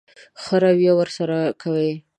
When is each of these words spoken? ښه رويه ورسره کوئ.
ښه 0.41 0.55
رويه 0.63 0.93
ورسره 0.97 1.37
کوئ. 1.61 1.91